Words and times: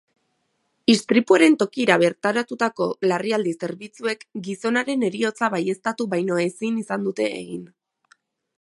Istripuaren 0.93 1.57
tokira 1.63 1.97
bertaratutako 2.03 2.87
larrialdi 3.11 3.53
zerbitzuek 3.67 4.25
gizonaren 4.49 5.05
heriotza 5.09 5.51
baieztatu 5.57 6.09
baino 6.15 6.41
ezin 6.47 6.81
izan 6.85 7.07
dute 7.11 7.29
egin. 7.43 7.65